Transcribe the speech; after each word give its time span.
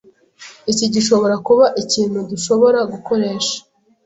Iki 0.71 0.85
gishobora 0.93 1.35
kuba 1.47 1.65
ikintu 1.83 2.19
dushobora 2.31 2.79
gukoresha. 2.91 3.57